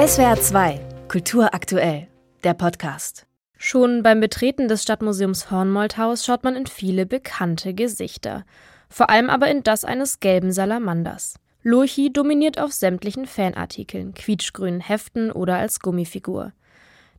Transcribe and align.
SWR 0.00 0.40
2, 0.40 0.80
Kultur 1.08 1.52
aktuell, 1.52 2.08
der 2.42 2.54
Podcast. 2.54 3.26
Schon 3.58 4.02
beim 4.02 4.20
Betreten 4.20 4.66
des 4.66 4.82
Stadtmuseums 4.82 5.50
Hornmoldhaus 5.50 6.24
schaut 6.24 6.42
man 6.42 6.56
in 6.56 6.66
viele 6.66 7.04
bekannte 7.04 7.74
Gesichter. 7.74 8.46
Vor 8.88 9.10
allem 9.10 9.28
aber 9.28 9.48
in 9.48 9.62
das 9.62 9.84
eines 9.84 10.18
gelben 10.18 10.52
Salamanders. 10.52 11.34
Lurchi 11.62 12.10
dominiert 12.10 12.58
auf 12.58 12.72
sämtlichen 12.72 13.26
Fanartikeln, 13.26 14.14
quietschgrünen 14.14 14.80
Heften 14.80 15.30
oder 15.30 15.58
als 15.58 15.80
Gummifigur. 15.80 16.54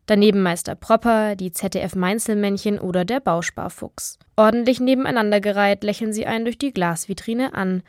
Daneben 0.08 0.42
Meister 0.42 0.74
Propper, 0.74 1.36
die 1.36 1.52
ZDF-Mainzelmännchen 1.52 2.80
oder 2.80 3.06
der 3.06 3.20
Bausparfuchs. 3.20 4.18
Ordentlich 4.36 4.80
nebeneinandergereiht 4.80 5.84
lächeln 5.84 6.14
sie 6.14 6.26
einen 6.26 6.46
durch 6.46 6.58
die 6.58 6.74
Glasvitrine 6.74 7.54
an. 7.54 7.84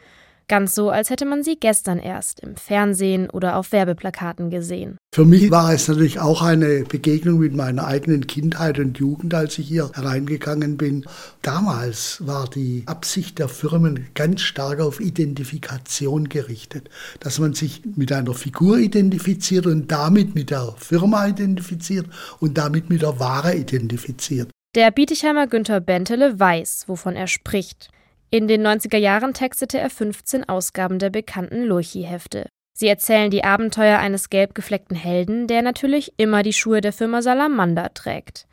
Ganz 0.48 0.74
so, 0.74 0.90
als 0.90 1.11
hätte 1.11 1.24
man 1.24 1.43
sie 1.43 1.56
gestern 1.56 1.98
erst 1.98 2.40
im 2.40 2.56
Fernsehen 2.56 3.30
oder 3.30 3.56
auf 3.56 3.72
Werbeplakaten 3.72 4.50
gesehen. 4.50 4.98
Für 5.14 5.24
mich 5.24 5.51
war 5.51 5.73
es 5.73 5.88
natürlich 5.88 6.20
auch 6.20 6.42
eine 6.42 6.84
Begegnung 6.84 7.38
mit 7.38 7.55
meiner 7.55 7.87
eigenen 7.87 8.27
Kindheit 8.27 8.78
und 8.78 8.98
Jugend, 8.98 9.34
als 9.34 9.59
ich 9.59 9.68
hier 9.68 9.91
hereingegangen 9.95 10.77
bin. 10.77 11.05
Damals 11.42 12.27
war 12.27 12.48
die 12.48 12.82
Absicht 12.87 13.38
der 13.38 13.48
Firmen 13.48 14.06
ganz 14.15 14.41
stark 14.41 14.80
auf 14.80 15.01
Identifikation 15.01 16.28
gerichtet, 16.28 16.88
dass 17.20 17.38
man 17.38 17.54
sich 17.54 17.82
mit 17.96 18.12
einer 18.12 18.34
Figur 18.34 18.79
identifiziert 18.79 19.66
und 19.66 19.90
damit 19.93 20.34
mit 20.34 20.51
der 20.51 20.74
Firma 20.79 21.27
identifiziert 21.27 22.06
und 22.40 22.59
damit 22.59 22.90
mit 22.90 23.02
der 23.02 23.18
Ware 23.18 23.54
identifiziert. 23.54 24.51
Der 24.74 24.90
Bietigheimer 24.90 25.46
Günther 25.48 25.80
Bentele 25.80 26.40
weiß, 26.40 26.84
wovon 26.87 27.15
er 27.15 27.27
spricht. 27.27 27.90
In 28.34 28.48
den 28.48 28.66
90er 28.66 28.96
Jahren 28.96 29.34
textete 29.34 29.78
er 29.78 29.91
15 29.91 30.48
Ausgaben 30.48 30.98
der 30.98 31.10
bekannten 31.10 31.64
Lurchi-Hefte. 31.64 32.48
Sie 32.73 32.88
erzählen 32.88 33.30
die 33.30 33.45
Abenteuer 33.45 33.98
eines 33.98 34.30
gelb 34.30 34.54
gefleckten 34.54 34.96
Helden, 34.96 35.46
der 35.48 35.60
natürlich 35.60 36.14
immer 36.16 36.42
die 36.42 36.54
Schuhe 36.54 36.80
der 36.80 36.95
Firma 36.95 37.20
Salamander 37.20 37.92
trägt. 37.92 38.46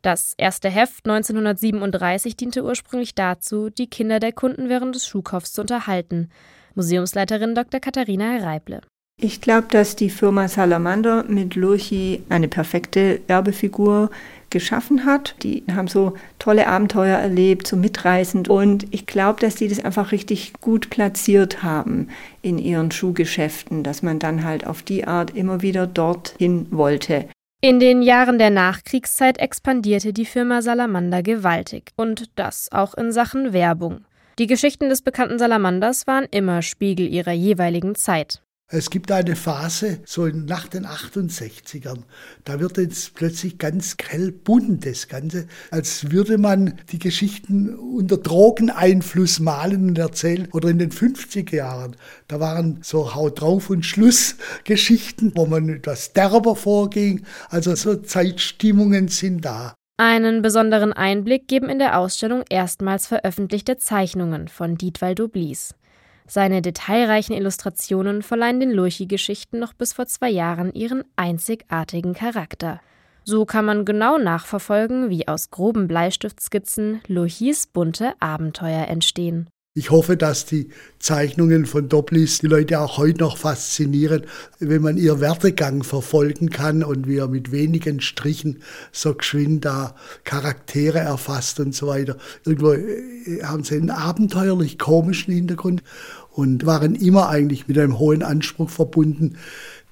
Das 0.00 0.32
erste 0.38 0.70
Heft 0.70 1.06
1937 1.06 2.38
diente 2.38 2.64
ursprünglich 2.64 3.14
dazu, 3.14 3.68
die 3.68 3.90
Kinder 3.90 4.18
der 4.18 4.32
Kunden 4.32 4.70
während 4.70 4.94
des 4.94 5.06
Schuhkaufs 5.06 5.52
zu 5.52 5.60
unterhalten. 5.60 6.30
Museumsleiterin 6.74 7.54
Dr. 7.54 7.80
Katharina 7.80 8.38
Reible. 8.38 8.80
Ich 9.20 9.40
glaube, 9.40 9.66
dass 9.68 9.96
die 9.96 10.10
Firma 10.10 10.46
Salamander 10.46 11.24
mit 11.24 11.56
Lurchi 11.56 12.22
eine 12.28 12.46
perfekte 12.46 13.20
Werbefigur 13.26 14.10
geschaffen 14.50 15.04
hat. 15.04 15.34
Die 15.42 15.64
haben 15.74 15.88
so 15.88 16.14
tolle 16.38 16.68
Abenteuer 16.68 17.18
erlebt, 17.18 17.66
so 17.66 17.76
mitreißend. 17.76 18.48
Und 18.48 18.86
ich 18.92 19.06
glaube, 19.06 19.40
dass 19.40 19.56
die 19.56 19.66
das 19.66 19.84
einfach 19.84 20.12
richtig 20.12 20.52
gut 20.60 20.88
platziert 20.88 21.64
haben 21.64 22.08
in 22.42 22.58
ihren 22.58 22.92
Schuhgeschäften, 22.92 23.82
dass 23.82 24.02
man 24.04 24.20
dann 24.20 24.44
halt 24.44 24.64
auf 24.64 24.82
die 24.84 25.04
Art 25.04 25.34
immer 25.34 25.62
wieder 25.62 25.88
dorthin 25.88 26.68
wollte. 26.70 27.24
In 27.60 27.80
den 27.80 28.02
Jahren 28.02 28.38
der 28.38 28.50
Nachkriegszeit 28.50 29.38
expandierte 29.38 30.12
die 30.12 30.26
Firma 30.26 30.62
Salamander 30.62 31.24
gewaltig. 31.24 31.90
Und 31.96 32.30
das 32.36 32.68
auch 32.70 32.94
in 32.94 33.10
Sachen 33.10 33.52
Werbung. 33.52 34.04
Die 34.38 34.46
Geschichten 34.46 34.88
des 34.88 35.02
bekannten 35.02 35.40
Salamanders 35.40 36.06
waren 36.06 36.26
immer 36.30 36.62
Spiegel 36.62 37.08
ihrer 37.08 37.32
jeweiligen 37.32 37.96
Zeit. 37.96 38.42
Es 38.70 38.90
gibt 38.90 39.10
eine 39.10 39.34
Phase, 39.34 40.00
so 40.04 40.26
nach 40.26 40.68
den 40.68 40.84
68ern, 40.84 42.02
da 42.44 42.60
wird 42.60 42.76
jetzt 42.76 43.14
plötzlich 43.14 43.56
ganz 43.56 43.96
grell 43.96 44.30
bunt 44.30 44.84
das 44.84 45.08
Ganze, 45.08 45.46
als 45.70 46.10
würde 46.10 46.36
man 46.36 46.74
die 46.92 46.98
Geschichten 46.98 47.74
unter 47.74 48.18
Drogeneinfluss 48.18 49.40
malen 49.40 49.88
und 49.88 49.98
erzählen. 49.98 50.48
Oder 50.52 50.68
in 50.68 50.78
den 50.78 50.90
50er 50.90 51.56
Jahren, 51.56 51.96
da 52.26 52.40
waren 52.40 52.80
so 52.82 53.14
Haut 53.14 53.40
drauf 53.40 53.70
und 53.70 53.86
Schluss 53.86 54.36
Geschichten, 54.64 55.32
wo 55.34 55.46
man 55.46 55.70
etwas 55.70 56.12
derber 56.12 56.54
vorging. 56.54 57.24
Also 57.48 57.74
so 57.74 57.96
Zeitstimmungen 57.96 59.08
sind 59.08 59.46
da. 59.46 59.72
Einen 59.96 60.42
besonderen 60.42 60.92
Einblick 60.92 61.48
geben 61.48 61.70
in 61.70 61.78
der 61.78 61.98
Ausstellung 61.98 62.44
erstmals 62.50 63.06
veröffentlichte 63.06 63.78
Zeichnungen 63.78 64.48
von 64.48 64.76
Dietwald 64.76 65.20
Doblis. 65.20 65.74
Seine 66.28 66.60
detailreichen 66.60 67.34
Illustrationen 67.34 68.22
verleihen 68.22 68.60
den 68.60 68.70
Lurchi-Geschichten 68.70 69.58
noch 69.58 69.72
bis 69.72 69.94
vor 69.94 70.06
zwei 70.06 70.28
Jahren 70.28 70.74
ihren 70.74 71.02
einzigartigen 71.16 72.12
Charakter. 72.12 72.80
So 73.24 73.46
kann 73.46 73.64
man 73.64 73.86
genau 73.86 74.18
nachverfolgen, 74.18 75.08
wie 75.08 75.26
aus 75.26 75.50
groben 75.50 75.88
Bleistiftskizzen 75.88 77.00
Lurchis 77.06 77.66
bunte 77.66 78.12
Abenteuer 78.20 78.88
entstehen. 78.88 79.48
Ich 79.78 79.92
hoffe, 79.92 80.16
dass 80.16 80.44
die 80.44 80.70
Zeichnungen 80.98 81.64
von 81.64 81.88
Doblis 81.88 82.40
die 82.40 82.48
Leute 82.48 82.80
auch 82.80 82.98
heute 82.98 83.20
noch 83.20 83.36
faszinieren, 83.36 84.24
wenn 84.58 84.82
man 84.82 84.96
ihr 84.96 85.20
Werdegang 85.20 85.84
verfolgen 85.84 86.50
kann 86.50 86.82
und 86.82 87.06
wie 87.06 87.18
er 87.18 87.28
mit 87.28 87.52
wenigen 87.52 88.00
Strichen 88.00 88.58
so 88.90 89.14
geschwind 89.14 89.64
da 89.64 89.94
Charaktere 90.24 90.98
erfasst 90.98 91.60
und 91.60 91.76
so 91.76 91.86
weiter. 91.86 92.16
Irgendwo 92.44 92.72
äh, 92.72 93.44
haben 93.44 93.62
sie 93.62 93.76
einen 93.76 93.90
abenteuerlich 93.90 94.80
komischen 94.80 95.32
Hintergrund 95.32 95.84
und 96.32 96.66
waren 96.66 96.96
immer 96.96 97.28
eigentlich 97.28 97.68
mit 97.68 97.78
einem 97.78 98.00
hohen 98.00 98.24
Anspruch 98.24 98.70
verbunden, 98.70 99.36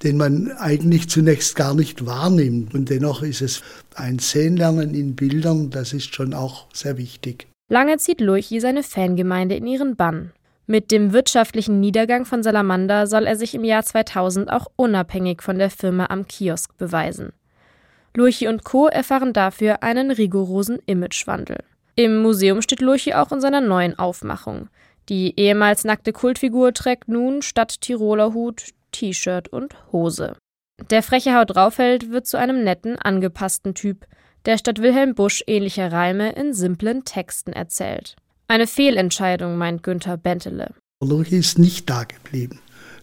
den 0.03 0.17
man 0.17 0.51
eigentlich 0.51 1.07
zunächst 1.07 1.55
gar 1.55 1.73
nicht 1.73 2.05
wahrnimmt. 2.05 2.75
Und 2.75 2.89
dennoch 2.89 3.23
ist 3.23 3.41
es 3.41 3.61
ein 3.95 4.19
Sehenlernen 4.19 4.93
in 4.93 5.15
Bildern, 5.15 5.69
das 5.69 5.93
ist 5.93 6.13
schon 6.13 6.33
auch 6.33 6.65
sehr 6.73 6.97
wichtig. 6.97 7.47
Lange 7.69 7.97
zieht 7.97 8.21
Lurchi 8.21 8.59
seine 8.59 8.83
Fangemeinde 8.83 9.55
in 9.55 9.67
ihren 9.67 9.95
Bann. 9.95 10.31
Mit 10.67 10.91
dem 10.91 11.13
wirtschaftlichen 11.13 11.79
Niedergang 11.79 12.25
von 12.25 12.43
Salamander 12.43 13.07
soll 13.07 13.25
er 13.25 13.35
sich 13.35 13.55
im 13.55 13.63
Jahr 13.63 13.83
2000 13.83 14.51
auch 14.51 14.67
unabhängig 14.75 15.41
von 15.41 15.57
der 15.57 15.69
Firma 15.69 16.07
am 16.09 16.27
Kiosk 16.27 16.77
beweisen. 16.77 17.33
Lurchi 18.15 18.47
und 18.47 18.63
Co. 18.63 18.87
erfahren 18.87 19.33
dafür 19.33 19.83
einen 19.83 20.11
rigorosen 20.11 20.79
Imagewandel. 20.85 21.57
Im 21.95 22.21
Museum 22.21 22.61
steht 22.61 22.81
Lurchi 22.81 23.13
auch 23.13 23.31
in 23.31 23.41
seiner 23.41 23.61
neuen 23.61 23.97
Aufmachung. 23.99 24.69
Die 25.09 25.37
ehemals 25.39 25.83
nackte 25.83 26.13
Kultfigur 26.13 26.73
trägt 26.73 27.07
nun 27.07 27.41
statt 27.41 27.81
Tiroler 27.81 28.33
Hut 28.33 28.73
T-Shirt 28.91 29.49
und 29.49 29.75
Hose. 29.91 30.35
Der 30.89 31.03
freche 31.03 31.35
Haut 31.35 31.55
draufhält 31.55 32.11
wird 32.11 32.27
zu 32.27 32.37
einem 32.37 32.63
netten, 32.63 32.97
angepassten 32.97 33.73
Typ, 33.73 34.05
der 34.47 34.57
statt 34.57 34.81
Wilhelm 34.81 35.13
Busch 35.13 35.43
ähnlicher 35.45 35.91
Reime 35.91 36.31
in 36.31 36.53
simplen 36.53 37.03
Texten 37.03 37.53
erzählt. 37.53 38.15
Eine 38.47 38.65
Fehlentscheidung, 38.65 39.57
meint 39.57 39.83
Günther 39.83 40.17
Bentele. 40.17 40.73
Lurchi 41.03 41.37
ist 41.37 41.59
nicht 41.59 41.89
da 41.89 42.05
geblieben. 42.05 42.59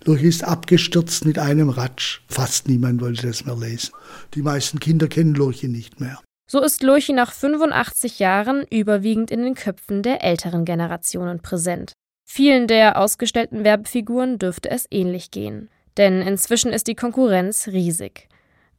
Lurchi 0.07 0.27
ist 0.27 0.43
abgestürzt 0.43 1.27
mit 1.27 1.39
einem 1.39 1.69
Ratsch. 1.69 2.21
Fast 2.29 2.67
niemand 2.67 3.03
wollte 3.03 3.27
das 3.27 3.45
mehr 3.45 3.57
lesen. 3.57 3.93
Die 4.35 4.43
meisten 4.43 4.81
Kinder 4.81 5.07
kennen 5.07 5.35
Lurchi 5.35 5.69
nicht 5.69 6.01
mehr. 6.01 6.19
So 6.51 6.61
ist 6.63 6.83
Lurchi 6.83 7.13
nach 7.13 7.33
85 7.33 8.19
Jahren 8.19 8.67
überwiegend 8.71 9.31
in 9.31 9.43
den 9.43 9.55
Köpfen 9.55 10.03
der 10.03 10.25
älteren 10.25 10.65
Generationen 10.65 11.41
präsent. 11.41 11.93
Vielen 12.27 12.67
der 12.67 12.99
ausgestellten 12.99 13.65
Werbefiguren 13.65 14.39
dürfte 14.39 14.71
es 14.71 14.87
ähnlich 14.91 15.31
gehen. 15.31 15.69
Denn 15.99 16.23
inzwischen 16.23 16.73
ist 16.73 16.87
die 16.87 16.95
Konkurrenz 16.95 17.69
riesig. 17.69 18.29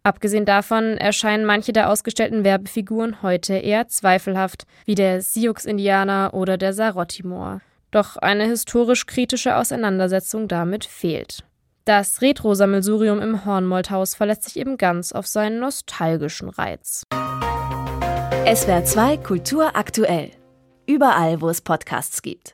Abgesehen 0.06 0.46
davon 0.46 0.98
erscheinen 0.98 1.46
manche 1.46 1.74
der 1.74 1.90
ausgestellten 1.90 2.44
Werbefiguren 2.44 3.24
heute 3.24 3.56
eher 3.56 3.88
zweifelhaft, 3.88 4.68
wie 4.86 4.94
der 4.94 5.24
Sioux-Indianer 5.24 6.36
oder 6.36 6.60
der 6.60 6.74
Sarottimor. 6.74 7.62
Doch 7.90 8.16
eine 8.16 8.46
historisch-kritische 8.46 9.56
Auseinandersetzung 9.56 10.48
damit 10.48 10.86
fehlt. 10.86 11.44
Das 11.86 12.22
Retro-Sammelsurium 12.22 13.20
im 13.20 13.46
Hornmoldhaus 13.46 14.14
verlässt 14.14 14.44
sich 14.44 14.58
eben 14.58 14.78
ganz 14.78 15.12
auf 15.12 15.26
seinen 15.26 15.60
nostalgischen 15.60 16.50
Reiz. 16.50 17.08
SWR 18.46 18.86
2 18.86 19.18
Kultur 19.18 19.76
aktuell. 19.76 20.30
Überall, 20.86 21.42
wo 21.42 21.50
es 21.50 21.62
Podcasts 21.62 22.22
gibt. 22.22 22.44